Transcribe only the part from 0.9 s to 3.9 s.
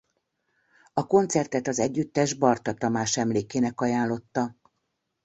A koncertet az együttes Barta Tamás emlékének